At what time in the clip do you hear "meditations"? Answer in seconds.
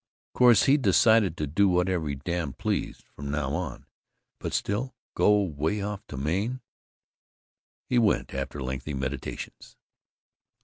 8.95-9.77